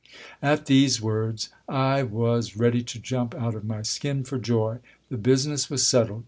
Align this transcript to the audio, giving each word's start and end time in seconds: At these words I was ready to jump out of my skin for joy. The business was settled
At 0.41 0.65
these 0.65 0.99
words 0.99 1.49
I 1.69 2.01
was 2.01 2.57
ready 2.57 2.81
to 2.81 2.97
jump 2.99 3.35
out 3.35 3.53
of 3.53 3.63
my 3.63 3.83
skin 3.83 4.23
for 4.23 4.39
joy. 4.39 4.79
The 5.09 5.17
business 5.17 5.69
was 5.69 5.87
settled 5.87 6.19